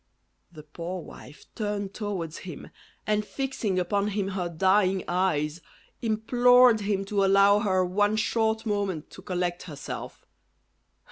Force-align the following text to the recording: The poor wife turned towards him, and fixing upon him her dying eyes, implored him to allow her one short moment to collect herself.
The 0.51 0.63
poor 0.63 0.99
wife 1.03 1.45
turned 1.53 1.93
towards 1.93 2.39
him, 2.39 2.71
and 3.05 3.23
fixing 3.23 3.77
upon 3.77 4.07
him 4.07 4.29
her 4.29 4.49
dying 4.49 5.03
eyes, 5.07 5.61
implored 6.01 6.79
him 6.81 7.05
to 7.05 7.23
allow 7.23 7.59
her 7.59 7.85
one 7.85 8.15
short 8.15 8.65
moment 8.65 9.11
to 9.11 9.21
collect 9.21 9.61
herself. 9.69 10.25